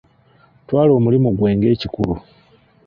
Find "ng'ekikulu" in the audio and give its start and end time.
1.55-2.13